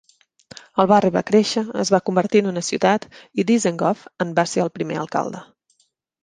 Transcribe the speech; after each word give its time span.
El 0.83 0.87
barri 0.91 1.11
va 1.17 1.21
créixer, 1.27 1.61
es 1.83 1.91
va 1.95 1.99
convertir 2.09 2.41
en 2.43 2.47
una 2.53 2.63
ciutat 2.69 3.05
i 3.43 3.45
Dizengoff 3.51 4.03
en 4.27 4.33
va 4.41 4.47
ser 4.55 4.65
el 4.65 4.73
primer 4.81 4.99
alcalde. 5.05 5.45